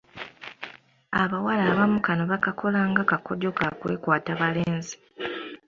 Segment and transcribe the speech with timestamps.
[1.21, 4.95] Abawala abamu kano bakakola nga kakodyo kakwekwata balenzi.